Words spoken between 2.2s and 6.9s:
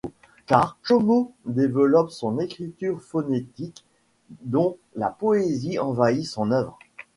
écriture phonétique dont la poésie envahit son œuvre.